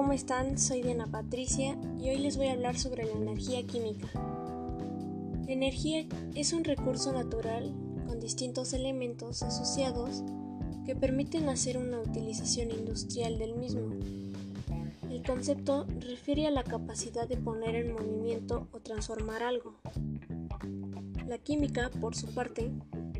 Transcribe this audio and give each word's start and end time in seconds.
¿cómo 0.00 0.14
están? 0.14 0.56
Soy 0.56 0.80
Diana 0.80 1.06
Patricia 1.08 1.76
y 1.98 2.08
hoy 2.08 2.16
les 2.16 2.38
voy 2.38 2.46
a 2.46 2.52
hablar 2.52 2.78
sobre 2.78 3.04
la 3.04 3.12
energía 3.12 3.66
química. 3.66 4.08
Energía 5.46 6.06
es 6.34 6.54
un 6.54 6.64
recurso 6.64 7.12
natural 7.12 7.74
con 8.06 8.18
distintos 8.18 8.72
elementos 8.72 9.42
asociados 9.42 10.24
que 10.86 10.96
permiten 10.96 11.50
hacer 11.50 11.76
una 11.76 12.00
utilización 12.00 12.70
industrial 12.70 13.38
del 13.38 13.54
mismo. 13.56 13.94
El 15.10 15.22
concepto 15.22 15.84
refiere 16.00 16.46
a 16.46 16.50
la 16.50 16.64
capacidad 16.64 17.28
de 17.28 17.36
poner 17.36 17.74
en 17.74 17.92
movimiento 17.92 18.68
o 18.72 18.80
transformar 18.80 19.42
algo. 19.42 19.74
La 21.26 21.36
química, 21.36 21.90
por 22.00 22.16
su 22.16 22.28
parte, 22.28 22.70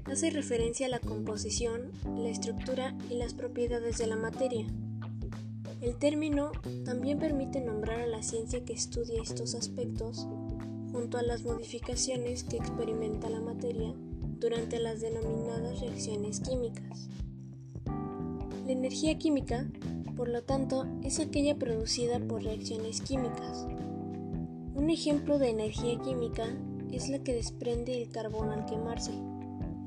hace 0.06 0.30
referencia 0.30 0.86
a 0.86 0.90
la 0.90 1.00
composición, 1.00 1.92
la 2.16 2.30
estructura 2.30 2.96
y 3.10 3.16
las 3.16 3.34
propiedades 3.34 3.98
de 3.98 4.06
la 4.06 4.16
materia. 4.16 4.66
El 5.80 5.96
término 5.96 6.52
también 6.84 7.18
permite 7.18 7.60
nombrar 7.60 8.00
a 8.00 8.06
la 8.06 8.22
ciencia 8.22 8.64
que 8.64 8.74
estudia 8.74 9.22
estos 9.22 9.54
aspectos 9.54 10.26
junto 10.92 11.16
a 11.16 11.22
las 11.22 11.42
modificaciones 11.42 12.44
que 12.44 12.58
experimenta 12.58 13.30
la 13.30 13.40
materia 13.40 13.94
durante 14.38 14.78
las 14.78 15.00
denominadas 15.00 15.80
reacciones 15.80 16.40
químicas. 16.40 17.08
La 18.66 18.72
energía 18.72 19.16
química, 19.18 19.66
por 20.16 20.28
lo 20.28 20.42
tanto, 20.42 20.86
es 21.02 21.18
aquella 21.18 21.56
producida 21.58 22.20
por 22.20 22.42
reacciones 22.42 23.00
químicas. 23.00 23.66
Un 24.74 24.90
ejemplo 24.90 25.38
de 25.38 25.48
energía 25.48 25.98
química 26.00 26.46
es 26.92 27.08
la 27.08 27.20
que 27.20 27.34
desprende 27.34 28.02
el 28.02 28.10
carbón 28.10 28.50
al 28.50 28.66
quemarse. 28.66 29.12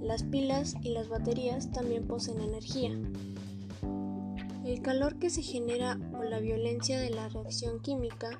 Las 0.01 0.23
pilas 0.23 0.75
y 0.81 0.89
las 0.89 1.07
baterías 1.07 1.71
también 1.71 2.07
poseen 2.07 2.41
energía. 2.41 2.91
El 4.63 4.81
calor 4.81 5.19
que 5.19 5.29
se 5.29 5.41
genera 5.41 5.99
o 6.17 6.23
la 6.23 6.39
violencia 6.39 6.97
de 6.97 7.09
la 7.09 7.27
reacción 7.27 7.81
química 7.81 8.39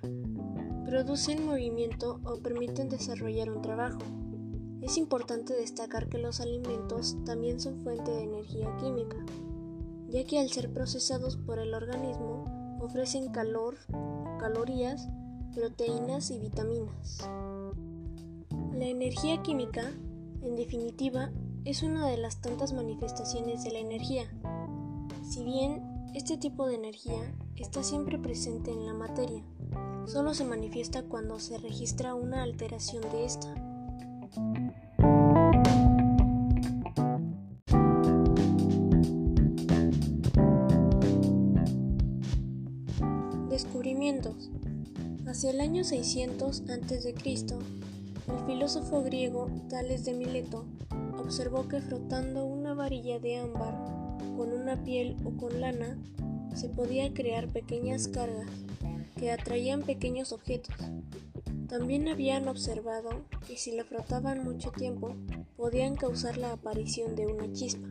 producen 0.86 1.46
movimiento 1.46 2.22
o 2.24 2.38
permiten 2.38 2.88
desarrollar 2.88 3.52
un 3.52 3.62
trabajo. 3.62 4.00
Es 4.82 4.98
importante 4.98 5.54
destacar 5.54 6.08
que 6.08 6.20
los 6.20 6.40
alimentos 6.40 7.18
también 7.26 7.60
son 7.60 7.84
fuente 7.84 8.10
de 8.12 8.24
energía 8.24 8.74
química, 8.78 9.18
ya 10.08 10.24
que 10.24 10.40
al 10.40 10.50
ser 10.50 10.72
procesados 10.72 11.36
por 11.36 11.60
el 11.60 11.74
organismo 11.74 12.80
ofrecen 12.82 13.30
calor, 13.32 13.76
calorías, 14.40 15.10
proteínas 15.54 16.32
y 16.32 16.40
vitaminas. 16.40 17.28
La 18.74 18.86
energía 18.86 19.42
química, 19.42 19.92
en 20.42 20.56
definitiva, 20.56 21.32
es 21.66 21.84
una 21.84 22.08
de 22.08 22.18
las 22.18 22.40
tantas 22.40 22.72
manifestaciones 22.72 23.64
de 23.66 23.72
la 23.72 23.80
energía. 23.80 24.24
Si 25.24 25.44
bien 25.44 25.93
este 26.14 26.38
tipo 26.38 26.67
de 26.67 26.75
energía 26.75 27.36
está 27.56 27.81
siempre 27.81 28.19
presente 28.19 28.72
en 28.72 28.86
la 28.86 28.94
materia, 28.94 29.44
solo 30.06 30.33
se 30.33 30.44
manifiesta 30.44 31.03
cuando 31.03 31.39
se 31.39 31.58
registra 31.58 32.14
una 32.14 32.44
alteración 32.44 33.02
de 33.11 33.25
esta. 33.25 33.53
Descubrimientos. 43.50 44.52
Hacia 45.25 45.50
el 45.50 45.61
año 45.61 45.84
600 45.84 46.61
a.C., 46.69 47.16
el 48.28 48.45
filósofo 48.45 49.02
griego 49.02 49.50
Tales 49.69 50.06
de 50.06 50.14
Mileto 50.14 50.66
observó 51.17 51.67
que 51.67 51.81
frotando 51.81 52.45
una 52.45 52.73
varilla 52.73 53.19
de 53.19 53.38
ámbar 53.38 54.03
con 54.38 54.52
una 54.54 54.84
piel 54.84 55.18
o 55.24 55.36
con 55.38 55.62
lana 55.62 55.98
se 56.56 56.70
podía 56.70 57.14
crear 57.14 57.48
pequeñas 57.48 58.08
cargas 58.08 58.48
que 59.18 59.32
atraían 59.32 59.82
pequeños 59.82 60.31
objetos. 60.31 60.75
También 61.68 62.08
habían 62.08 62.47
observado 62.47 63.25
que 63.47 63.58
si 63.58 63.75
la 63.75 63.84
frotaban 63.84 64.44
mucho 64.44 64.72
tiempo 64.72 65.16
podían 65.56 65.96
causar 65.96 66.38
la 66.38 66.52
aparición 66.52 67.16
de 67.16 67.28
una 67.28 67.52
chispa. 67.53 67.88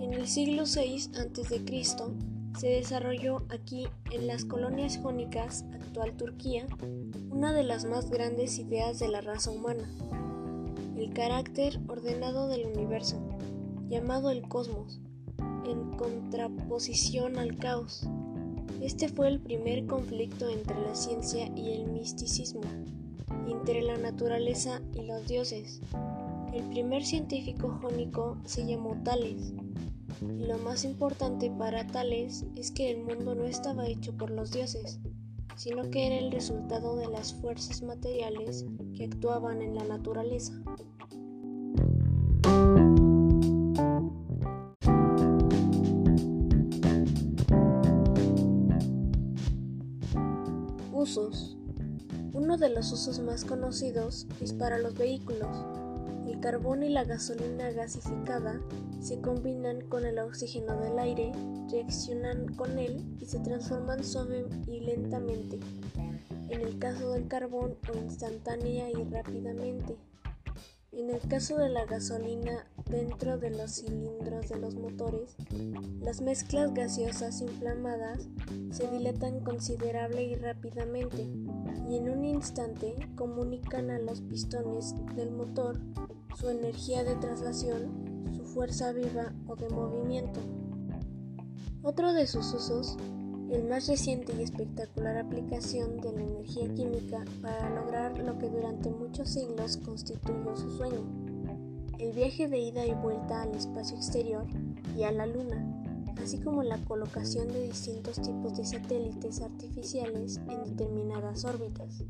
En 0.00 0.12
el 0.12 0.26
siglo 0.26 0.64
VI 0.64 1.10
a.C. 1.16 1.84
se 2.58 2.66
desarrolló 2.66 3.42
aquí 3.48 3.86
en 4.10 4.26
las 4.26 4.44
colonias 4.44 4.98
jónicas, 4.98 5.64
actual 5.72 6.16
Turquía, 6.16 6.66
una 7.30 7.52
de 7.52 7.64
las 7.64 7.84
más 7.84 8.10
grandes 8.10 8.58
ideas 8.58 8.98
de 8.98 9.08
la 9.08 9.20
raza 9.20 9.50
humana, 9.50 9.90
el 10.96 11.12
carácter 11.12 11.80
ordenado 11.88 12.48
del 12.48 12.66
universo, 12.66 13.20
llamado 13.92 14.30
el 14.30 14.48
cosmos, 14.48 15.02
en 15.66 15.90
contraposición 15.98 17.38
al 17.38 17.58
caos. 17.58 18.08
Este 18.80 19.06
fue 19.06 19.28
el 19.28 19.38
primer 19.38 19.86
conflicto 19.86 20.48
entre 20.48 20.80
la 20.80 20.94
ciencia 20.94 21.52
y 21.54 21.72
el 21.72 21.92
misticismo, 21.92 22.62
entre 23.46 23.82
la 23.82 23.98
naturaleza 23.98 24.80
y 24.94 25.02
los 25.02 25.28
dioses. 25.28 25.82
El 26.54 26.64
primer 26.70 27.04
científico 27.04 27.78
jónico 27.82 28.38
se 28.46 28.64
llamó 28.64 28.96
Tales, 29.04 29.52
y 30.22 30.46
lo 30.46 30.56
más 30.56 30.86
importante 30.86 31.50
para 31.50 31.86
Tales 31.86 32.46
es 32.56 32.70
que 32.70 32.90
el 32.90 33.04
mundo 33.04 33.34
no 33.34 33.44
estaba 33.44 33.86
hecho 33.86 34.16
por 34.16 34.30
los 34.30 34.52
dioses, 34.52 35.00
sino 35.56 35.90
que 35.90 36.06
era 36.06 36.16
el 36.16 36.32
resultado 36.32 36.96
de 36.96 37.08
las 37.08 37.34
fuerzas 37.34 37.82
materiales 37.82 38.64
que 38.96 39.04
actuaban 39.04 39.60
en 39.60 39.74
la 39.74 39.84
naturaleza. 39.84 40.54
Uno 52.32 52.56
de 52.56 52.70
los 52.70 52.90
usos 52.90 53.18
más 53.18 53.44
conocidos 53.44 54.26
es 54.40 54.54
para 54.54 54.78
los 54.78 54.94
vehículos. 54.94 55.54
El 56.26 56.40
carbón 56.40 56.82
y 56.82 56.88
la 56.88 57.04
gasolina 57.04 57.70
gasificada 57.70 58.58
se 59.00 59.20
combinan 59.20 59.82
con 59.88 60.06
el 60.06 60.18
oxígeno 60.18 60.80
del 60.80 60.98
aire, 60.98 61.32
reaccionan 61.70 62.54
con 62.54 62.78
él 62.78 63.04
y 63.20 63.26
se 63.26 63.40
transforman 63.40 64.02
suave 64.02 64.46
y 64.66 64.80
lentamente. 64.80 65.60
En 66.48 66.62
el 66.62 66.78
caso 66.78 67.10
del 67.10 67.28
carbón 67.28 67.76
instantánea 67.94 68.88
y 68.90 69.04
rápidamente. 69.04 69.98
En 70.92 71.10
el 71.10 71.20
caso 71.28 71.58
de 71.58 71.68
la 71.68 71.84
gasolina 71.84 72.64
dentro 72.92 73.38
de 73.38 73.50
los 73.50 73.72
cilindros 73.72 74.50
de 74.50 74.58
los 74.58 74.74
motores, 74.74 75.34
las 76.00 76.20
mezclas 76.20 76.74
gaseosas 76.74 77.40
inflamadas 77.40 78.28
se 78.70 78.86
dilatan 78.86 79.40
considerable 79.40 80.22
y 80.22 80.34
rápidamente 80.34 81.22
y 81.88 81.96
en 81.96 82.10
un 82.10 82.24
instante 82.26 82.94
comunican 83.16 83.90
a 83.90 83.98
los 83.98 84.20
pistones 84.20 84.94
del 85.16 85.30
motor 85.30 85.80
su 86.38 86.50
energía 86.50 87.02
de 87.02 87.16
traslación, 87.16 88.30
su 88.36 88.44
fuerza 88.44 88.92
viva 88.92 89.32
o 89.46 89.56
de 89.56 89.70
movimiento. 89.70 90.40
Otro 91.82 92.12
de 92.12 92.26
sus 92.26 92.52
usos 92.52 92.98
el 93.50 93.64
más 93.64 93.86
reciente 93.86 94.32
y 94.38 94.42
espectacular 94.42 95.18
aplicación 95.18 96.00
de 96.00 96.12
la 96.12 96.22
energía 96.22 96.72
química 96.74 97.24
para 97.42 97.68
lograr 97.70 98.18
lo 98.18 98.38
que 98.38 98.48
durante 98.48 98.90
muchos 98.90 99.28
siglos 99.28 99.76
constituyó 99.78 100.56
su 100.56 100.70
sueño, 100.76 101.21
el 101.98 102.12
viaje 102.12 102.48
de 102.48 102.58
ida 102.58 102.86
y 102.86 102.94
vuelta 102.94 103.42
al 103.42 103.54
espacio 103.54 103.96
exterior 103.96 104.46
y 104.96 105.04
a 105.04 105.12
la 105.12 105.26
Luna, 105.26 105.64
así 106.22 106.38
como 106.38 106.62
la 106.62 106.78
colocación 106.84 107.48
de 107.48 107.68
distintos 107.68 108.20
tipos 108.20 108.56
de 108.56 108.64
satélites 108.64 109.40
artificiales 109.40 110.40
en 110.48 110.64
determinadas 110.64 111.44
órbitas. 111.44 112.04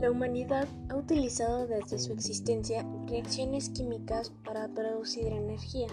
La 0.00 0.10
humanidad 0.10 0.66
ha 0.88 0.96
utilizado 0.96 1.66
desde 1.66 1.98
su 1.98 2.12
existencia 2.12 2.84
reacciones 3.06 3.68
químicas 3.68 4.32
para 4.44 4.68
producir 4.68 5.26
energía, 5.26 5.88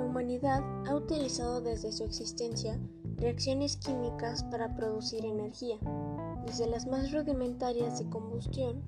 la 0.00 0.06
humanidad 0.06 0.62
ha 0.86 0.94
utilizado 0.94 1.60
desde 1.60 1.92
su 1.92 2.04
existencia 2.04 2.80
reacciones 3.16 3.76
químicas 3.76 4.44
para 4.44 4.74
producir 4.74 5.26
energía, 5.26 5.76
desde 6.46 6.66
las 6.66 6.86
más 6.86 7.12
rudimentarias 7.12 7.98
de 7.98 8.08
combustión, 8.08 8.82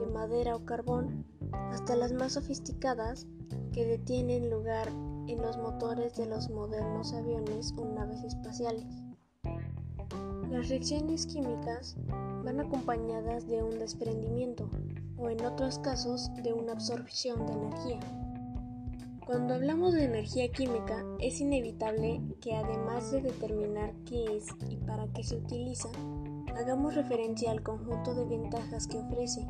de 0.00 0.06
madera 0.06 0.54
o 0.54 0.64
carbón, 0.66 1.24
hasta 1.72 1.96
las 1.96 2.12
más 2.12 2.34
sofisticadas 2.34 3.26
que 3.72 3.84
detienen 3.84 4.50
lugar 4.50 4.88
en 5.26 5.40
los 5.40 5.56
motores 5.56 6.16
de 6.16 6.26
los 6.26 6.50
modernos 6.50 7.12
aviones 7.12 7.72
o 7.76 7.84
naves 7.84 8.22
espaciales. 8.24 8.86
Las 10.50 10.68
reacciones 10.68 11.26
químicas 11.26 11.96
van 12.44 12.60
acompañadas 12.60 13.48
de 13.48 13.62
un 13.62 13.78
desprendimiento 13.78 14.68
o 15.16 15.28
en 15.30 15.44
otros 15.44 15.78
casos 15.78 16.30
de 16.42 16.52
una 16.52 16.72
absorción 16.72 17.46
de 17.46 17.52
energía. 17.52 18.00
Cuando 19.26 19.54
hablamos 19.54 19.94
de 19.94 20.04
energía 20.04 20.52
química, 20.52 21.02
es 21.18 21.40
inevitable 21.40 22.20
que 22.42 22.54
además 22.54 23.10
de 23.10 23.22
determinar 23.22 23.94
qué 24.04 24.36
es 24.36 24.46
y 24.68 24.76
para 24.76 25.06
qué 25.14 25.24
se 25.24 25.36
utiliza, 25.36 25.88
hagamos 26.56 26.94
referencia 26.94 27.50
al 27.50 27.62
conjunto 27.62 28.14
de 28.14 28.26
ventajas 28.26 28.86
que 28.86 28.98
ofrece. 28.98 29.46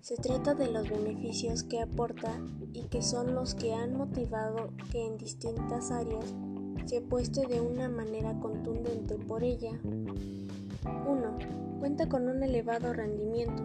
Se 0.00 0.16
trata 0.16 0.54
de 0.54 0.72
los 0.72 0.88
beneficios 0.88 1.62
que 1.62 1.80
aporta 1.80 2.40
y 2.72 2.84
que 2.84 3.02
son 3.02 3.34
los 3.34 3.54
que 3.54 3.74
han 3.74 3.94
motivado 3.96 4.72
que 4.90 5.04
en 5.04 5.18
distintas 5.18 5.90
áreas 5.90 6.24
se 6.86 6.98
apueste 6.98 7.46
de 7.46 7.60
una 7.60 7.90
manera 7.90 8.38
contundente 8.40 9.16
por 9.16 9.44
ella. 9.44 9.78
1. 9.84 11.78
Cuenta 11.80 12.08
con 12.08 12.28
un 12.28 12.42
elevado 12.42 12.94
rendimiento. 12.94 13.62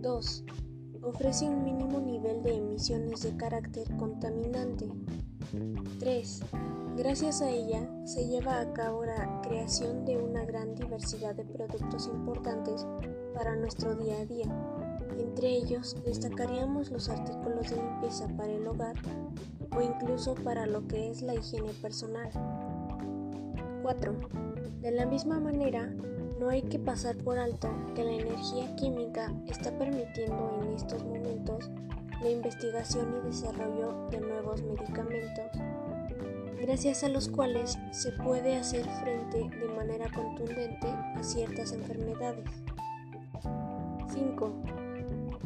2. 0.00 0.44
Ofrece 1.02 1.48
un 1.48 1.62
mínimo 1.62 2.00
nivel 2.00 2.42
de 2.42 2.56
emisiones 2.56 3.22
de 3.22 3.36
carácter 3.36 3.96
contaminante. 3.96 4.88
3. 6.00 6.40
Gracias 6.96 7.40
a 7.40 7.50
ella 7.50 7.88
se 8.04 8.26
lleva 8.26 8.60
a 8.60 8.72
cabo 8.72 9.04
la 9.04 9.40
creación 9.42 10.04
de 10.04 10.16
una 10.16 10.44
gran 10.44 10.74
diversidad 10.74 11.36
de 11.36 11.44
productos 11.44 12.08
importantes 12.08 12.84
para 13.34 13.54
nuestro 13.56 13.94
día 13.94 14.20
a 14.20 14.26
día. 14.26 14.73
Entre 15.18 15.48
ellos 15.48 15.96
destacaríamos 16.04 16.90
los 16.90 17.08
artículos 17.08 17.70
de 17.70 17.76
limpieza 17.76 18.28
para 18.36 18.52
el 18.52 18.66
hogar 18.66 18.96
o 19.76 19.80
incluso 19.80 20.34
para 20.34 20.66
lo 20.66 20.86
que 20.86 21.10
es 21.10 21.22
la 21.22 21.34
higiene 21.34 21.72
personal. 21.80 22.30
4. 23.82 24.14
De 24.80 24.90
la 24.90 25.06
misma 25.06 25.40
manera, 25.40 25.92
no 26.38 26.48
hay 26.48 26.62
que 26.62 26.78
pasar 26.78 27.16
por 27.16 27.38
alto 27.38 27.70
que 27.94 28.04
la 28.04 28.12
energía 28.12 28.74
química 28.76 29.32
está 29.46 29.76
permitiendo 29.78 30.60
en 30.62 30.74
estos 30.74 31.04
momentos 31.04 31.70
la 32.22 32.30
investigación 32.30 33.14
y 33.18 33.26
desarrollo 33.26 34.08
de 34.10 34.20
nuevos 34.20 34.62
medicamentos, 34.62 35.46
gracias 36.60 37.04
a 37.04 37.08
los 37.08 37.28
cuales 37.28 37.78
se 37.92 38.12
puede 38.12 38.56
hacer 38.56 38.86
frente 39.02 39.38
de 39.38 39.68
manera 39.76 40.10
contundente 40.14 40.88
a 40.88 41.22
ciertas 41.22 41.72
enfermedades. 41.72 42.48
5. 44.12 44.83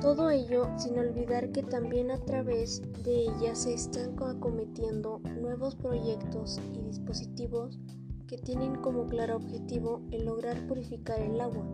Todo 0.00 0.30
ello 0.30 0.68
sin 0.76 0.96
olvidar 0.96 1.50
que 1.50 1.64
también 1.64 2.12
a 2.12 2.24
través 2.24 2.82
de 3.02 3.22
ella 3.22 3.54
se 3.56 3.74
están 3.74 4.14
acometiendo 4.22 5.20
nuevos 5.40 5.74
proyectos 5.74 6.60
y 6.72 6.82
dispositivos 6.82 7.80
que 8.28 8.38
tienen 8.38 8.76
como 8.76 9.06
claro 9.06 9.36
objetivo 9.36 10.02
el 10.12 10.24
lograr 10.24 10.66
purificar 10.68 11.20
el 11.20 11.40
agua. 11.40 11.66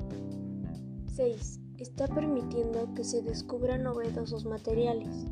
6. 1.15 1.61
Está 1.79 2.07
permitiendo 2.07 2.95
que 2.95 3.05
se 3.05 3.21
descubran 3.21 3.83
novedosos 3.83 4.47
materiales. 4.47 5.27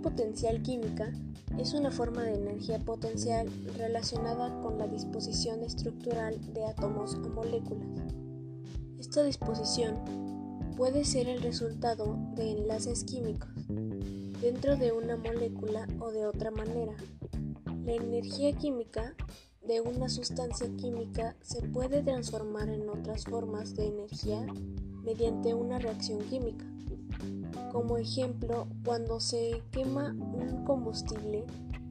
Potencial 0.00 0.62
química 0.62 1.12
es 1.58 1.74
una 1.74 1.90
forma 1.90 2.22
de 2.22 2.34
energía 2.34 2.78
potencial 2.78 3.48
relacionada 3.76 4.60
con 4.62 4.78
la 4.78 4.86
disposición 4.86 5.62
estructural 5.62 6.38
de 6.54 6.64
átomos 6.64 7.14
o 7.14 7.28
moléculas. 7.30 7.88
Esta 8.98 9.22
disposición 9.22 9.96
puede 10.76 11.04
ser 11.04 11.28
el 11.28 11.42
resultado 11.42 12.16
de 12.36 12.52
enlaces 12.52 13.04
químicos 13.04 13.50
dentro 14.40 14.76
de 14.76 14.92
una 14.92 15.16
molécula 15.16 15.86
o 16.00 16.12
de 16.12 16.26
otra 16.26 16.50
manera. 16.50 16.94
La 17.84 17.94
energía 17.94 18.52
química 18.52 19.14
de 19.66 19.80
una 19.80 20.08
sustancia 20.08 20.68
química 20.76 21.36
se 21.42 21.62
puede 21.62 22.02
transformar 22.02 22.68
en 22.68 22.88
otras 22.88 23.24
formas 23.24 23.74
de 23.74 23.86
energía 23.86 24.46
mediante 25.02 25.54
una 25.54 25.78
reacción 25.78 26.20
química. 26.20 26.64
Como 27.72 27.98
ejemplo, 27.98 28.66
cuando 28.84 29.20
se 29.20 29.62
quema 29.70 30.12
un 30.12 30.64
combustible, 30.64 31.44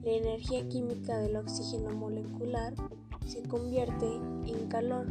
la 0.03 0.11
energía 0.11 0.67
química 0.67 1.19
del 1.19 1.35
oxígeno 1.35 1.91
molecular 1.91 2.73
se 3.27 3.43
convierte 3.43 4.07
en 4.45 4.67
calor. 4.69 5.05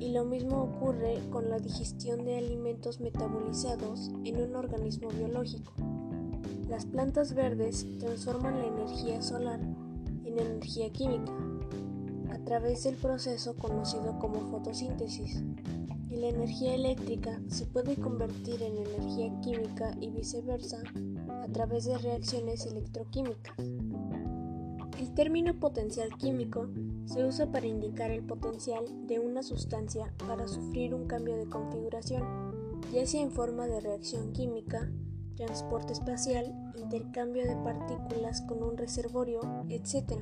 Y 0.00 0.12
lo 0.12 0.24
mismo 0.24 0.62
ocurre 0.62 1.20
con 1.30 1.50
la 1.50 1.58
digestión 1.58 2.24
de 2.24 2.38
alimentos 2.38 3.00
metabolizados 3.00 4.10
en 4.24 4.40
un 4.40 4.56
organismo 4.56 5.08
biológico. 5.10 5.72
Las 6.68 6.86
plantas 6.86 7.34
verdes 7.34 7.86
transforman 7.98 8.58
la 8.58 8.66
energía 8.66 9.22
solar 9.22 9.60
en 10.24 10.38
energía 10.38 10.90
química 10.90 11.32
a 12.32 12.38
través 12.44 12.84
del 12.84 12.96
proceso 12.96 13.54
conocido 13.56 14.18
como 14.18 14.40
fotosíntesis 14.50 15.42
la 16.16 16.28
energía 16.28 16.74
eléctrica 16.74 17.40
se 17.48 17.66
puede 17.66 17.96
convertir 17.96 18.62
en 18.62 18.78
energía 18.78 19.32
química 19.42 19.94
y 20.00 20.08
viceversa 20.08 20.82
a 21.28 21.48
través 21.48 21.84
de 21.84 21.98
reacciones 21.98 22.64
electroquímicas. 22.64 23.54
El 24.98 25.12
término 25.14 25.54
potencial 25.60 26.08
químico 26.16 26.68
se 27.04 27.24
usa 27.24 27.52
para 27.52 27.66
indicar 27.66 28.10
el 28.10 28.24
potencial 28.24 28.84
de 29.06 29.18
una 29.18 29.42
sustancia 29.42 30.12
para 30.26 30.48
sufrir 30.48 30.94
un 30.94 31.06
cambio 31.06 31.36
de 31.36 31.48
configuración, 31.48 32.24
ya 32.92 33.06
sea 33.06 33.22
en 33.22 33.30
forma 33.30 33.66
de 33.66 33.80
reacción 33.80 34.32
química, 34.32 34.90
transporte 35.36 35.92
espacial, 35.92 36.72
intercambio 36.76 37.46
de 37.46 37.56
partículas 37.56 38.40
con 38.42 38.62
un 38.62 38.78
reservorio, 38.78 39.40
etc. 39.68 40.20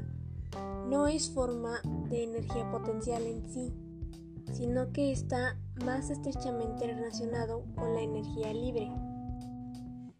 No 0.88 1.06
es 1.06 1.30
forma 1.30 1.80
de 2.10 2.24
energía 2.24 2.68
potencial 2.72 3.22
en 3.22 3.48
sí, 3.48 3.72
sino 4.52 4.92
que 4.92 5.12
está 5.12 5.58
más 5.84 6.10
estrechamente 6.10 6.86
relacionado 6.86 7.64
con 7.74 7.94
la 7.94 8.02
energía 8.02 8.52
libre. 8.52 8.90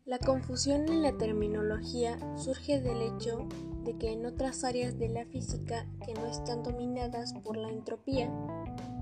La 0.05 0.19
confusión 0.19 0.89
en 0.89 1.03
la 1.03 1.17
terminología 1.17 2.19
surge 2.37 2.81
del 2.81 3.01
hecho 3.01 3.49
de 3.85 3.97
que 3.97 4.13
en 4.13 4.27
otras 4.27 4.65
áreas 4.65 4.99
de 4.99 5.09
la 5.09 5.25
física 5.27 5.87
que 6.05 6.15
no 6.15 6.27
están 6.27 6.63
dominadas 6.63 7.33
por 7.43 7.57
la 7.57 7.71
entropía, 7.71 8.31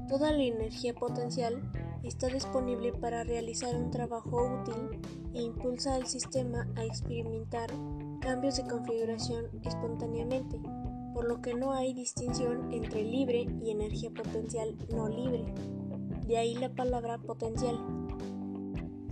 toda 0.09 0.33
la 0.33 0.43
energía 0.43 0.95
potencial 0.95 1.61
está 2.03 2.29
disponible 2.29 2.93
para 2.93 3.25
realizar 3.25 3.75
un 3.75 3.91
trabajo 3.91 4.61
útil 4.61 5.01
e 5.35 5.43
impulsa 5.43 5.95
al 5.95 6.07
sistema 6.07 6.69
a 6.77 6.85
experimentar 6.85 7.71
cambios 8.21 8.57
de 8.57 8.65
configuración 8.65 9.47
espontáneamente 9.65 10.61
por 11.13 11.27
lo 11.27 11.41
que 11.41 11.55
no 11.55 11.73
hay 11.73 11.95
distinción 11.95 12.73
entre 12.73 13.03
libre 13.03 13.47
y 13.63 13.71
energía 13.71 14.11
potencial 14.11 14.77
no 14.95 15.09
libre. 15.09 15.45
De 16.27 16.37
ahí 16.37 16.55
la 16.55 16.71
palabra 16.71 17.19
potencial. 17.19 17.79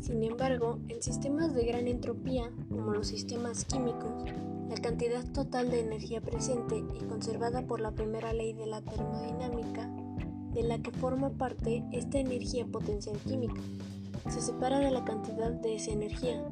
Sin 0.01 0.23
embargo, 0.23 0.79
en 0.89 1.03
sistemas 1.03 1.55
de 1.55 1.65
gran 1.65 1.87
entropía, 1.87 2.51
como 2.69 2.93
los 2.93 3.09
sistemas 3.09 3.65
químicos, 3.65 4.25
la 4.69 4.77
cantidad 4.77 5.25
total 5.33 5.71
de 5.71 5.81
energía 5.81 6.21
presente 6.21 6.77
y 6.79 7.05
conservada 7.05 7.67
por 7.67 7.81
la 7.81 7.93
primera 7.93 8.33
ley 8.33 8.53
de 8.53 8.67
la 8.67 8.81
termodinámica, 8.83 9.91
de 10.55 10.63
la 10.63 10.79
que 10.79 10.91
forma 10.91 11.31
parte 11.31 11.85
esta 11.93 12.19
energía 12.19 12.67
potencial 12.67 13.19
química, 13.19 13.61
se 14.29 14.41
separa 14.41 14.79
de 14.79 14.91
la 14.91 15.05
cantidad 15.05 15.51
de 15.51 15.77
esa 15.77 15.91
energía, 15.91 16.43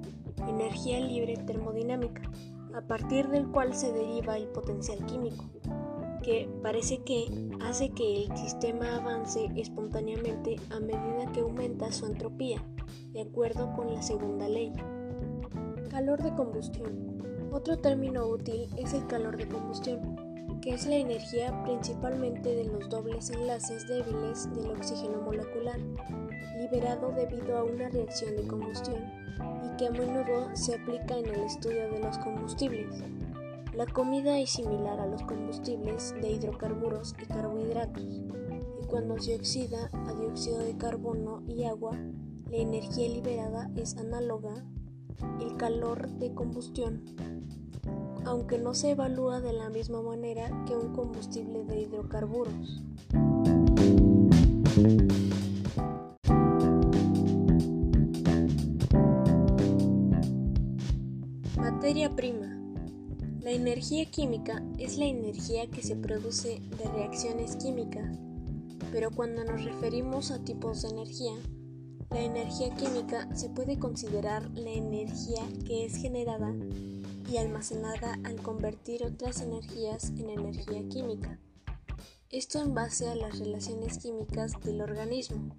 energía 0.48 1.00
libre 1.00 1.36
termodinámica, 1.36 2.22
a 2.78 2.80
partir 2.80 3.28
del 3.28 3.48
cual 3.48 3.74
se 3.74 3.92
deriva 3.92 4.36
el 4.36 4.46
potencial 4.46 5.04
químico, 5.04 5.44
que 6.22 6.48
parece 6.62 7.02
que 7.02 7.26
hace 7.60 7.90
que 7.90 8.22
el 8.22 8.36
sistema 8.36 8.94
avance 8.94 9.50
espontáneamente 9.56 10.60
a 10.70 10.78
medida 10.78 11.32
que 11.32 11.40
aumenta 11.40 11.90
su 11.90 12.06
entropía, 12.06 12.64
de 13.10 13.22
acuerdo 13.22 13.72
con 13.74 13.92
la 13.92 14.00
segunda 14.00 14.48
ley. 14.48 14.72
Calor 15.90 16.22
de 16.22 16.32
combustión. 16.36 17.50
Otro 17.50 17.78
término 17.78 18.28
útil 18.28 18.68
es 18.76 18.94
el 18.94 19.04
calor 19.08 19.36
de 19.36 19.48
combustión, 19.48 20.60
que 20.60 20.74
es 20.74 20.86
la 20.86 20.96
energía 20.96 21.60
principalmente 21.64 22.54
de 22.54 22.64
los 22.64 22.88
dobles 22.88 23.30
enlaces 23.30 23.88
débiles 23.88 24.54
del 24.54 24.70
oxígeno 24.70 25.20
molecular, 25.22 25.80
liberado 26.56 27.10
debido 27.10 27.58
a 27.58 27.64
una 27.64 27.88
reacción 27.88 28.36
de 28.36 28.46
combustión 28.46 29.02
que 29.78 29.86
a 29.86 29.90
menudo 29.92 30.48
se 30.54 30.74
aplica 30.74 31.16
en 31.16 31.26
el 31.26 31.40
estudio 31.42 31.88
de 31.92 32.00
los 32.00 32.18
combustibles. 32.18 33.00
La 33.74 33.86
comida 33.86 34.36
es 34.40 34.50
similar 34.50 34.98
a 34.98 35.06
los 35.06 35.22
combustibles 35.22 36.14
de 36.20 36.32
hidrocarburos 36.32 37.14
y 37.22 37.26
carbohidratos, 37.26 38.02
y 38.02 38.86
cuando 38.88 39.20
se 39.20 39.36
oxida 39.36 39.88
a 39.92 40.12
dióxido 40.14 40.58
de 40.58 40.76
carbono 40.76 41.44
y 41.46 41.62
agua, 41.64 41.96
la 42.50 42.56
energía 42.56 43.08
liberada 43.08 43.70
es 43.76 43.96
análoga 43.96 44.64
el 45.40 45.56
calor 45.56 46.08
de 46.18 46.34
combustión, 46.34 47.04
aunque 48.24 48.58
no 48.58 48.74
se 48.74 48.90
evalúa 48.90 49.40
de 49.40 49.52
la 49.52 49.70
misma 49.70 50.02
manera 50.02 50.50
que 50.66 50.74
un 50.74 50.92
combustible 50.92 51.64
de 51.64 51.82
hidrocarburos. 51.82 52.82
Prima. 62.18 62.52
La 63.42 63.52
energía 63.52 64.04
química 64.10 64.60
es 64.76 64.98
la 64.98 65.04
energía 65.04 65.70
que 65.70 65.84
se 65.84 65.94
produce 65.94 66.60
de 66.76 66.90
reacciones 66.90 67.54
químicas, 67.54 68.18
pero 68.90 69.12
cuando 69.12 69.44
nos 69.44 69.64
referimos 69.64 70.32
a 70.32 70.42
tipos 70.42 70.82
de 70.82 70.88
energía, 70.88 71.34
la 72.10 72.20
energía 72.20 72.74
química 72.74 73.32
se 73.36 73.50
puede 73.50 73.78
considerar 73.78 74.50
la 74.50 74.70
energía 74.70 75.42
que 75.64 75.84
es 75.84 75.94
generada 75.94 76.52
y 77.30 77.36
almacenada 77.36 78.18
al 78.24 78.42
convertir 78.42 79.04
otras 79.04 79.40
energías 79.40 80.10
en 80.18 80.30
energía 80.30 80.88
química. 80.88 81.38
Esto 82.30 82.60
en 82.60 82.74
base 82.74 83.06
a 83.06 83.14
las 83.14 83.38
relaciones 83.38 83.98
químicas 83.98 84.54
del 84.64 84.80
organismo. 84.80 85.54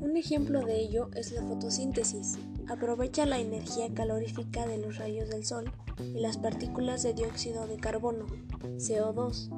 Un 0.00 0.16
ejemplo 0.16 0.64
de 0.66 0.80
ello 0.80 1.08
es 1.14 1.30
la 1.30 1.42
fotosíntesis. 1.42 2.36
Aprovecha 2.68 3.26
la 3.26 3.38
energía 3.38 3.92
calorífica 3.92 4.66
de 4.66 4.78
los 4.78 4.96
rayos 4.96 5.28
del 5.28 5.44
sol 5.44 5.70
y 5.98 6.20
las 6.20 6.38
partículas 6.38 7.02
de 7.02 7.14
dióxido 7.14 7.66
de 7.66 7.76
carbono, 7.76 8.26
CO2, 8.76 9.50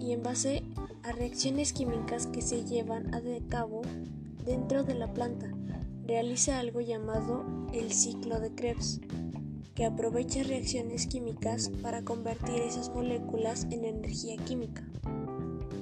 y 0.00 0.12
en 0.12 0.22
base 0.22 0.62
a 1.02 1.12
reacciones 1.12 1.72
químicas 1.72 2.26
que 2.26 2.42
se 2.42 2.64
llevan 2.64 3.14
a 3.14 3.20
cabo 3.48 3.82
dentro 4.44 4.82
de 4.84 4.94
la 4.94 5.12
planta, 5.12 5.50
realiza 6.06 6.58
algo 6.58 6.80
llamado 6.80 7.44
el 7.72 7.92
ciclo 7.92 8.40
de 8.40 8.54
Krebs, 8.54 9.00
que 9.74 9.84
aprovecha 9.84 10.42
reacciones 10.42 11.06
químicas 11.06 11.70
para 11.82 12.02
convertir 12.02 12.62
esas 12.62 12.88
moléculas 12.88 13.64
en 13.70 13.84
energía 13.84 14.36
química. 14.38 14.86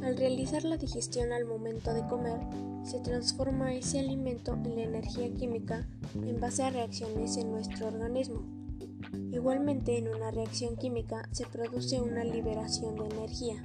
Al 0.04 0.18
realizar 0.18 0.64
la 0.64 0.76
digestión 0.76 1.32
al 1.32 1.46
momento 1.46 1.94
de 1.94 2.06
comer, 2.06 2.38
se 2.82 3.00
transforma 3.00 3.73
ese 3.73 4.00
alimento 4.00 4.52
en 4.52 4.76
la 4.76 4.82
energía 4.82 5.32
química 5.32 5.88
en 6.14 6.38
base 6.38 6.62
a 6.62 6.68
reacciones 6.68 7.38
en 7.38 7.50
nuestro 7.50 7.87
organismo. 7.87 8.42
Igualmente, 9.32 9.96
en 9.96 10.08
una 10.08 10.30
reacción 10.30 10.76
química 10.76 11.26
se 11.32 11.46
produce 11.46 12.02
una 12.02 12.23
liberación 12.23 12.96
de 12.96 13.06
energía. 13.06 13.62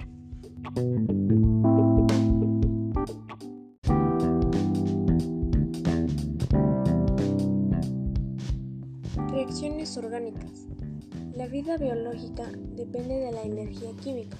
Reacciones 9.30 9.94
orgánicas. 9.98 10.66
La 11.34 11.46
vida 11.48 11.76
biológica 11.76 12.50
depende 12.76 13.16
de 13.16 13.32
la 13.32 13.42
energía 13.42 13.90
química. 14.02 14.38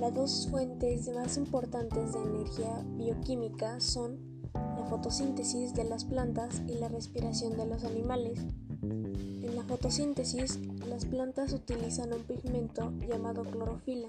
Las 0.00 0.12
dos 0.12 0.48
fuentes 0.50 1.08
más 1.14 1.36
importantes 1.36 2.12
de 2.12 2.18
energía 2.18 2.84
bioquímica 2.96 3.80
son 3.80 4.18
la 4.52 4.84
fotosíntesis 4.86 5.72
de 5.72 5.84
las 5.84 6.04
plantas 6.04 6.62
y 6.66 6.74
la 6.74 6.88
respiración 6.88 7.56
de 7.56 7.66
los 7.66 7.84
animales. 7.84 8.40
En 8.82 9.54
la 9.54 9.62
fotosíntesis, 9.62 10.58
las 10.88 11.06
plantas 11.06 11.52
utilizan 11.52 12.12
un 12.12 12.22
pigmento 12.22 12.92
llamado 13.08 13.44
clorofila 13.44 14.08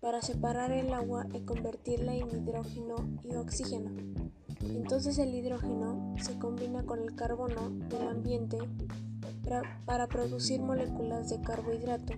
para 0.00 0.22
separar 0.22 0.70
el 0.70 0.94
agua 0.94 1.26
y 1.34 1.40
convertirla 1.40 2.14
en 2.14 2.30
hidrógeno 2.30 2.96
y 3.24 3.34
oxígeno. 3.34 3.90
Entonces 4.60 5.18
el 5.18 5.34
hidrógeno 5.34 6.14
se 6.22 6.38
combina 6.38 6.84
con 6.84 7.00
el 7.00 7.14
carbono 7.16 7.70
del 7.88 8.08
ambiente 8.08 8.58
para 9.84 10.06
producir 10.06 10.60
moléculas 10.60 11.28
de 11.28 11.40
carbohidrato 11.40 12.14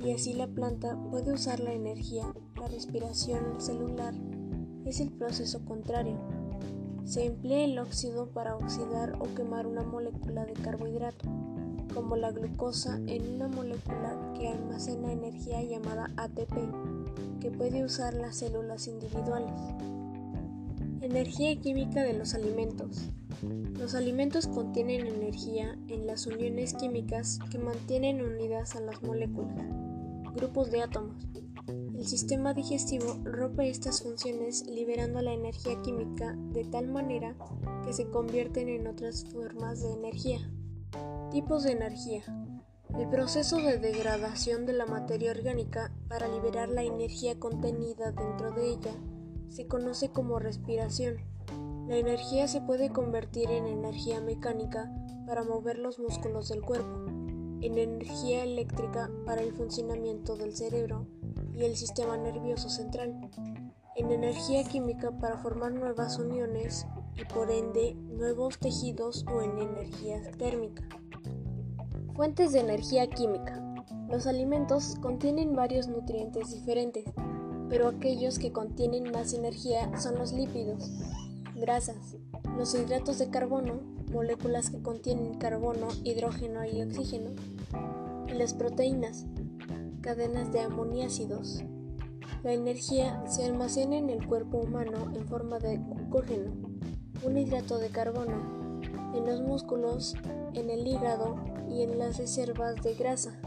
y 0.00 0.12
así 0.12 0.32
la 0.34 0.46
planta 0.46 0.98
puede 1.10 1.32
usar 1.32 1.60
la 1.60 1.72
energía. 1.72 2.26
La 2.56 2.68
respiración 2.68 3.60
celular 3.60 4.14
es 4.84 5.00
el 5.00 5.10
proceso 5.10 5.64
contrario. 5.64 6.18
Se 7.04 7.26
emplea 7.26 7.64
el 7.64 7.78
óxido 7.78 8.30
para 8.30 8.56
oxidar 8.56 9.16
o 9.20 9.34
quemar 9.34 9.66
una 9.66 9.82
molécula 9.82 10.46
de 10.46 10.54
carbohidrato, 10.54 11.28
como 11.92 12.16
la 12.16 12.32
glucosa 12.32 12.96
en 13.06 13.34
una 13.34 13.48
molécula 13.48 14.32
que 14.34 14.48
almacena 14.48 15.12
energía 15.12 15.62
llamada 15.62 16.10
ATP, 16.16 17.40
que 17.40 17.50
puede 17.50 17.84
usar 17.84 18.14
las 18.14 18.36
células 18.36 18.88
individuales. 18.88 19.52
Energía 21.04 21.54
química 21.60 22.02
de 22.02 22.14
los 22.14 22.32
alimentos. 22.32 23.10
Los 23.78 23.94
alimentos 23.94 24.46
contienen 24.46 25.06
energía 25.06 25.76
en 25.88 26.06
las 26.06 26.26
uniones 26.26 26.72
químicas 26.72 27.40
que 27.50 27.58
mantienen 27.58 28.22
unidas 28.24 28.74
a 28.74 28.80
las 28.80 29.02
moléculas 29.02 29.66
grupos 30.34 30.70
de 30.70 30.80
átomos. 30.80 31.22
El 31.68 32.06
sistema 32.06 32.54
digestivo 32.54 33.20
rompe 33.22 33.68
estas 33.68 34.02
funciones 34.02 34.64
liberando 34.66 35.20
la 35.20 35.34
energía 35.34 35.78
química 35.82 36.34
de 36.54 36.64
tal 36.64 36.88
manera 36.88 37.36
que 37.84 37.92
se 37.92 38.08
convierten 38.08 38.70
en 38.70 38.86
otras 38.86 39.26
formas 39.26 39.82
de 39.82 39.92
energía. 39.92 40.50
Tipos 41.30 41.64
de 41.64 41.72
energía. 41.72 42.22
El 42.98 43.10
proceso 43.10 43.58
de 43.58 43.76
degradación 43.76 44.64
de 44.64 44.72
la 44.72 44.86
materia 44.86 45.32
orgánica 45.32 45.92
para 46.08 46.28
liberar 46.28 46.70
la 46.70 46.82
energía 46.82 47.38
contenida 47.38 48.10
dentro 48.10 48.52
de 48.52 48.70
ella 48.70 48.94
se 49.54 49.68
conoce 49.68 50.10
como 50.10 50.40
respiración. 50.40 51.18
La 51.86 51.96
energía 51.96 52.48
se 52.48 52.60
puede 52.60 52.90
convertir 52.90 53.48
en 53.50 53.66
energía 53.66 54.20
mecánica 54.20 54.90
para 55.26 55.44
mover 55.44 55.78
los 55.78 56.00
músculos 56.00 56.48
del 56.48 56.62
cuerpo 56.62 57.04
en 57.60 57.78
energía 57.78 58.44
eléctrica 58.44 59.10
para 59.24 59.40
el 59.40 59.54
funcionamiento 59.54 60.36
del 60.36 60.54
cerebro 60.54 61.06
y 61.54 61.64
el 61.64 61.76
sistema 61.76 62.16
nervioso 62.18 62.68
central, 62.68 63.30
en 63.96 64.10
energía 64.10 64.64
química 64.64 65.10
para 65.18 65.38
formar 65.38 65.72
nuevas 65.72 66.18
uniones 66.18 66.86
y 67.16 67.24
por 67.24 67.50
ende 67.50 67.94
nuevos 67.94 68.58
tejidos 68.58 69.24
o 69.32 69.40
en 69.40 69.58
energía 69.58 70.20
térmica. 70.32 70.82
Fuentes 72.14 72.52
de 72.52 72.60
energía 72.60 73.08
química. 73.08 73.62
Los 74.10 74.26
alimentos 74.26 74.96
contienen 75.00 75.56
varios 75.56 75.88
nutrientes 75.88 76.50
diferentes, 76.50 77.04
pero 77.68 77.88
aquellos 77.88 78.38
que 78.38 78.52
contienen 78.52 79.10
más 79.10 79.32
energía 79.32 79.96
son 79.98 80.18
los 80.18 80.32
lípidos, 80.32 80.90
grasas, 81.54 82.16
los 82.56 82.74
hidratos 82.74 83.18
de 83.18 83.30
carbono, 83.30 83.80
moléculas 84.12 84.70
que 84.70 84.82
contienen 84.82 85.34
carbono, 85.34 85.88
hidrógeno 86.04 86.64
y 86.64 86.82
oxígeno, 86.82 87.30
y 88.28 88.32
las 88.32 88.54
proteínas, 88.54 89.26
cadenas 90.00 90.52
de 90.52 90.60
aminoácidos. 90.60 91.64
La 92.42 92.52
energía 92.52 93.24
se 93.26 93.44
almacena 93.44 93.96
en 93.96 94.10
el 94.10 94.26
cuerpo 94.26 94.58
humano 94.58 95.10
en 95.14 95.26
forma 95.26 95.58
de 95.58 95.78
glucógeno, 95.78 96.52
un 97.22 97.38
hidrato 97.38 97.78
de 97.78 97.88
carbono, 97.88 98.80
en 99.14 99.26
los 99.26 99.40
músculos, 99.40 100.14
en 100.52 100.70
el 100.70 100.86
hígado 100.86 101.36
y 101.70 101.82
en 101.82 101.98
las 101.98 102.18
reservas 102.18 102.76
de 102.82 102.94
grasa. 102.94 103.40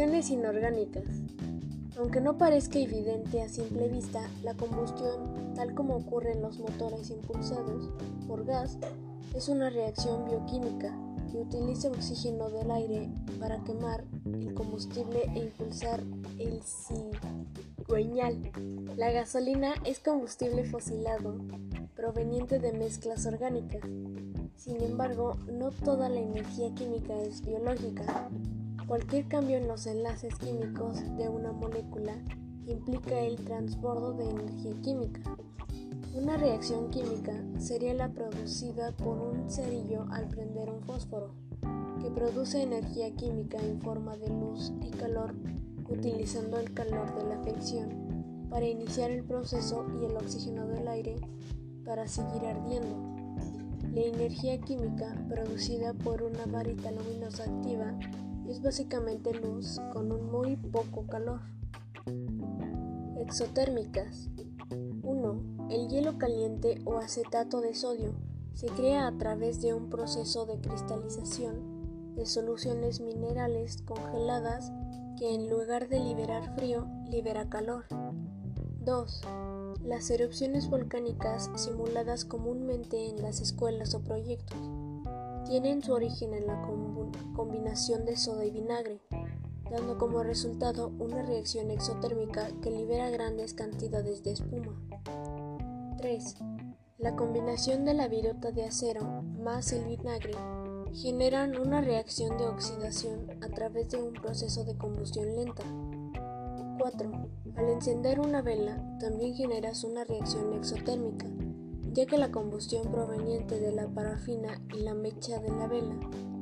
Reacciones 0.00 0.30
inorgánicas. 0.30 1.04
Aunque 1.98 2.22
no 2.22 2.38
parezca 2.38 2.78
evidente 2.78 3.42
a 3.42 3.50
simple 3.50 3.86
vista, 3.88 4.30
la 4.42 4.54
combustión, 4.54 5.52
tal 5.54 5.74
como 5.74 5.94
ocurre 5.94 6.32
en 6.32 6.40
los 6.40 6.58
motores 6.58 7.10
impulsados 7.10 7.90
por 8.26 8.46
gas, 8.46 8.78
es 9.34 9.50
una 9.50 9.68
reacción 9.68 10.24
bioquímica 10.24 10.96
que 11.30 11.36
utiliza 11.36 11.88
oxígeno 11.88 12.48
del 12.48 12.70
aire 12.70 13.10
para 13.38 13.62
quemar 13.62 14.04
el 14.24 14.54
combustible 14.54 15.24
e 15.34 15.38
impulsar 15.40 16.00
el 16.38 16.62
cigüeñal. 16.62 18.38
La 18.96 19.10
gasolina 19.10 19.74
es 19.84 20.00
combustible 20.00 20.64
fosilado 20.64 21.34
proveniente 21.94 22.58
de 22.58 22.72
mezclas 22.72 23.26
orgánicas. 23.26 23.82
Sin 24.56 24.82
embargo, 24.82 25.36
no 25.52 25.72
toda 25.72 26.08
la 26.08 26.20
energía 26.20 26.74
química 26.74 27.20
es 27.20 27.42
biológica. 27.44 28.30
Cualquier 28.90 29.28
cambio 29.28 29.56
en 29.56 29.68
los 29.68 29.86
enlaces 29.86 30.34
químicos 30.34 30.98
de 31.16 31.28
una 31.28 31.52
molécula 31.52 32.16
implica 32.66 33.20
el 33.20 33.36
transbordo 33.36 34.14
de 34.14 34.28
energía 34.28 34.72
química. 34.82 35.20
Una 36.12 36.36
reacción 36.36 36.90
química 36.90 37.32
sería 37.56 37.94
la 37.94 38.08
producida 38.08 38.90
por 38.96 39.16
un 39.16 39.48
cerillo 39.48 40.06
al 40.10 40.26
prender 40.26 40.68
un 40.68 40.82
fósforo, 40.82 41.36
que 42.02 42.10
produce 42.10 42.64
energía 42.64 43.14
química 43.14 43.58
en 43.58 43.80
forma 43.80 44.16
de 44.16 44.28
luz 44.28 44.72
y 44.82 44.90
calor 44.90 45.36
utilizando 45.88 46.58
el 46.58 46.74
calor 46.74 47.14
de 47.14 47.28
la 47.28 47.40
fricción 47.44 48.48
para 48.50 48.66
iniciar 48.66 49.12
el 49.12 49.22
proceso 49.22 49.86
y 50.02 50.06
el 50.06 50.16
oxígeno 50.16 50.66
del 50.66 50.88
aire 50.88 51.14
para 51.84 52.08
seguir 52.08 52.44
ardiendo. 52.44 52.96
La 53.94 54.00
energía 54.00 54.60
química 54.60 55.14
producida 55.28 55.94
por 55.94 56.24
una 56.24 56.44
varita 56.46 56.90
luminosa 56.90 57.44
activa 57.44 57.94
es 58.50 58.60
básicamente 58.60 59.32
luz 59.32 59.80
con 59.92 60.10
un 60.10 60.30
muy 60.30 60.56
poco 60.56 61.06
calor. 61.06 61.40
Exotérmicas 63.16 64.28
1. 65.02 65.68
El 65.70 65.88
hielo 65.88 66.18
caliente 66.18 66.82
o 66.84 66.98
acetato 66.98 67.60
de 67.60 67.76
sodio 67.76 68.12
se 68.54 68.66
crea 68.66 69.06
a 69.06 69.16
través 69.16 69.62
de 69.62 69.72
un 69.72 69.88
proceso 69.88 70.46
de 70.46 70.60
cristalización 70.60 72.14
de 72.16 72.26
soluciones 72.26 73.00
minerales 73.00 73.82
congeladas 73.82 74.72
que 75.16 75.32
en 75.32 75.48
lugar 75.48 75.88
de 75.88 76.00
liberar 76.00 76.52
frío, 76.56 76.88
libera 77.08 77.48
calor. 77.48 77.84
2. 78.80 79.20
Las 79.84 80.10
erupciones 80.10 80.68
volcánicas 80.68 81.50
simuladas 81.54 82.24
comúnmente 82.24 83.10
en 83.10 83.22
las 83.22 83.40
escuelas 83.40 83.94
o 83.94 84.00
proyectos 84.00 84.58
tienen 85.46 85.82
su 85.82 85.92
origen 85.92 86.34
en 86.34 86.46
la 86.48 86.60
combinación 87.34 88.04
de 88.04 88.16
soda 88.16 88.44
y 88.44 88.50
vinagre, 88.50 89.00
dando 89.70 89.98
como 89.98 90.22
resultado 90.22 90.92
una 90.98 91.22
reacción 91.22 91.70
exotérmica 91.70 92.48
que 92.60 92.70
libera 92.70 93.10
grandes 93.10 93.54
cantidades 93.54 94.22
de 94.24 94.32
espuma. 94.32 94.74
3. 95.98 96.36
La 96.98 97.16
combinación 97.16 97.84
de 97.84 97.94
la 97.94 98.08
viruta 98.08 98.50
de 98.50 98.64
acero 98.64 99.22
más 99.22 99.72
el 99.72 99.84
vinagre 99.84 100.34
generan 100.92 101.56
una 101.58 101.80
reacción 101.80 102.36
de 102.36 102.46
oxidación 102.46 103.26
a 103.42 103.48
través 103.48 103.90
de 103.90 104.02
un 104.02 104.12
proceso 104.12 104.64
de 104.64 104.76
combustión 104.76 105.34
lenta. 105.36 105.62
4. 106.78 107.10
Al 107.56 107.68
encender 107.68 108.20
una 108.20 108.42
vela 108.42 108.82
también 108.98 109.34
generas 109.34 109.84
una 109.84 110.04
reacción 110.04 110.52
exotérmica, 110.54 111.26
ya 111.92 112.06
que 112.06 112.18
la 112.18 112.30
combustión 112.30 112.90
proveniente 112.90 113.60
de 113.60 113.72
la 113.72 113.86
parafina 113.88 114.60
y 114.74 114.80
la 114.80 114.94
mecha 114.94 115.38
de 115.38 115.50
la 115.50 115.68
vela 115.68 115.96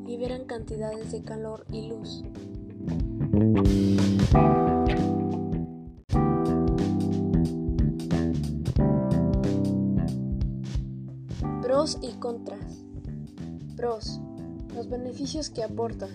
liberan 0.09 0.47
cantidades 0.47 1.13
de 1.13 1.23
calor 1.23 1.67
y 1.71 1.87
luz. 1.87 2.25
Pros 11.61 11.99
y 12.01 12.13
contras. 12.13 12.87
Pros. 13.77 14.19
Los 14.75 14.89
beneficios 14.89 15.51
que 15.51 15.63
aporta. 15.63 16.09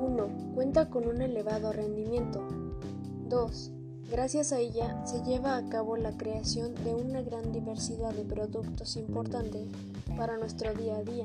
1. 0.00 0.52
Cuenta 0.54 0.90
con 0.90 1.08
un 1.08 1.22
elevado 1.22 1.72
rendimiento. 1.72 2.46
2. 3.30 3.72
Gracias 4.10 4.52
a 4.52 4.58
ella 4.58 5.02
se 5.06 5.22
lleva 5.22 5.56
a 5.56 5.66
cabo 5.70 5.96
la 5.96 6.14
creación 6.18 6.74
de 6.84 6.94
una 6.94 7.22
gran 7.22 7.52
diversidad 7.52 8.12
de 8.12 8.24
productos 8.24 8.98
importantes 8.98 9.66
para 10.14 10.36
nuestro 10.36 10.74
día 10.74 10.96
a 10.98 11.02
día. 11.02 11.24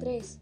3. 0.00 0.40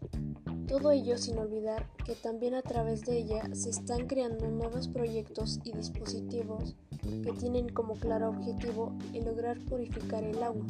Todo 0.67 0.91
ello 0.91 1.17
sin 1.17 1.37
olvidar 1.37 1.87
que 2.05 2.15
también 2.15 2.55
a 2.55 2.61
través 2.61 3.01
de 3.01 3.17
ella 3.17 3.43
se 3.53 3.69
están 3.69 4.07
creando 4.07 4.49
nuevos 4.49 4.87
proyectos 4.87 5.59
y 5.63 5.73
dispositivos 5.73 6.75
que 7.01 7.33
tienen 7.33 7.69
como 7.69 7.95
claro 7.95 8.29
objetivo 8.29 8.93
el 9.13 9.25
lograr 9.25 9.59
purificar 9.59 10.23
el 10.23 10.41
agua. 10.41 10.65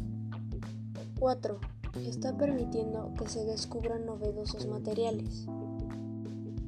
4. 1.19 1.59
Está 2.07 2.35
permitiendo 2.35 3.13
que 3.17 3.29
se 3.29 3.45
descubran 3.45 4.05
novedosos 4.05 4.65
materiales. 4.65 5.45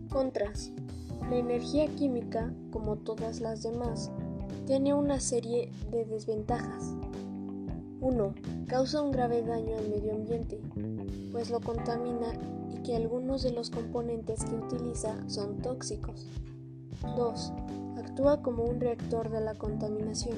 Contras. 0.10 0.72
La 1.30 1.38
energía 1.38 1.88
química, 1.88 2.54
como 2.72 2.98
todas 2.98 3.42
las 3.42 3.64
demás, 3.64 4.12
tiene 4.68 4.94
una 4.94 5.20
serie 5.20 5.72
de 5.92 6.06
desventajas. 6.06 6.94
1. 8.06 8.36
Causa 8.68 9.02
un 9.02 9.12
grave 9.12 9.42
daño 9.42 9.76
al 9.80 9.90
medio 9.90 10.14
ambiente, 10.14 10.62
pues 11.32 11.50
lo 11.50 11.60
contamina 11.60 12.28
y 12.72 12.84
que 12.84 12.96
algunos 12.96 13.42
de 13.42 13.52
los 13.52 13.72
componentes 13.72 14.46
que 14.46 14.54
utiliza 14.54 15.28
son 15.28 15.58
tóxicos. 15.58 16.28
2. 17.18 17.54
Actúa 17.98 18.44
como 18.44 18.64
un 18.64 18.80
reactor 18.80 19.32
de 19.32 19.42
la 19.42 19.56
contaminación. 19.56 20.36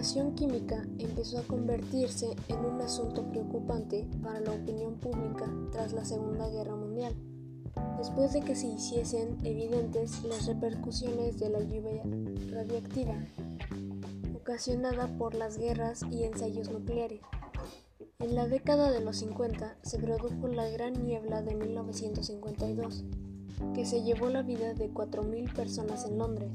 Contaminación 0.00 0.34
química 0.34 0.82
empezó 0.98 1.38
a 1.38 1.42
convertirse 1.42 2.34
en 2.48 2.64
un 2.64 2.80
asunto 2.80 3.22
preocupante 3.30 4.08
para 4.22 4.40
la 4.40 4.52
opinión 4.52 4.94
pública 4.94 5.44
tras 5.72 5.92
la 5.92 6.06
Segunda 6.06 6.48
Guerra 6.48 6.74
Mundial, 6.74 7.14
después 7.98 8.32
de 8.32 8.40
que 8.40 8.56
se 8.56 8.68
hiciesen 8.68 9.36
evidentes 9.44 10.24
las 10.24 10.46
repercusiones 10.46 11.38
de 11.38 11.50
la 11.50 11.60
lluvia 11.60 12.02
radiactiva 12.50 13.14
ocasionada 14.34 15.06
por 15.18 15.34
las 15.34 15.58
guerras 15.58 16.02
y 16.10 16.24
ensayos 16.24 16.70
nucleares. 16.70 17.20
En 18.20 18.34
la 18.34 18.48
década 18.48 18.90
de 18.90 19.00
los 19.00 19.18
50 19.18 19.76
se 19.82 19.98
produjo 19.98 20.48
la 20.48 20.66
Gran 20.70 20.94
Niebla 21.04 21.42
de 21.42 21.54
1952, 21.56 23.04
que 23.74 23.84
se 23.84 24.02
llevó 24.02 24.30
la 24.30 24.40
vida 24.40 24.72
de 24.72 24.90
4.000 24.90 25.54
personas 25.54 26.06
en 26.06 26.16
Londres 26.16 26.52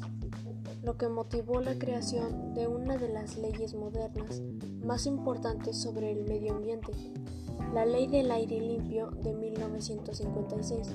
lo 0.86 0.98
que 0.98 1.10
motivó 1.10 1.62
la 1.62 1.80
creación 1.80 2.54
de 2.54 2.68
una 2.68 2.96
de 2.96 3.10
las 3.10 3.38
leyes 3.38 3.74
modernas 3.74 4.44
más 4.84 5.08
importantes 5.08 5.76
sobre 5.82 6.12
el 6.12 6.26
medio 6.26 6.54
ambiente, 6.54 6.92
la 7.74 7.88
Ley 7.88 8.06
del 8.06 8.30
Aire 8.30 8.62
Limpio 8.62 9.10
de 9.10 9.34
1956. 9.34 10.88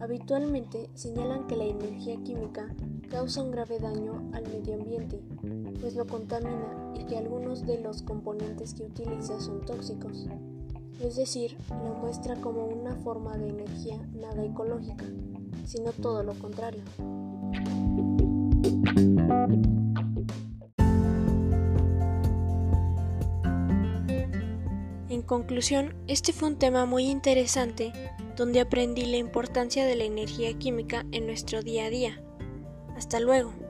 Habitualmente 0.00 0.90
señalan 0.94 1.46
que 1.46 1.54
la 1.54 1.64
energía 1.64 2.16
química 2.24 2.74
causa 3.08 3.44
un 3.44 3.52
grave 3.52 3.78
daño 3.78 4.30
al 4.32 4.48
medio 4.48 4.74
ambiente, 4.74 5.22
pues 5.80 5.94
lo 5.94 6.08
contamina 6.08 6.92
y 6.98 7.04
que 7.04 7.16
algunos 7.16 7.64
de 7.64 7.80
los 7.80 8.02
componentes 8.02 8.74
que 8.74 8.82
utiliza 8.82 9.38
son 9.40 9.60
tóxicos. 9.60 10.26
Es 11.00 11.14
decir, 11.14 11.56
lo 11.68 11.94
muestra 11.94 12.34
como 12.36 12.66
una 12.66 12.96
forma 12.96 13.36
de 13.36 13.50
energía 13.50 13.96
nada 14.12 14.44
ecológica, 14.44 15.04
sino 15.64 15.92
todo 15.92 16.24
lo 16.24 16.34
contrario. 16.34 16.82
En 25.08 25.22
conclusión, 25.22 25.94
este 26.06 26.32
fue 26.32 26.48
un 26.48 26.58
tema 26.58 26.86
muy 26.86 27.04
interesante 27.04 27.92
donde 28.36 28.60
aprendí 28.60 29.06
la 29.06 29.16
importancia 29.16 29.86
de 29.86 29.94
la 29.94 30.04
energía 30.04 30.52
química 30.58 31.06
en 31.12 31.26
nuestro 31.26 31.62
día 31.62 31.86
a 31.86 31.90
día. 31.90 32.22
Hasta 32.96 33.20
luego. 33.20 33.63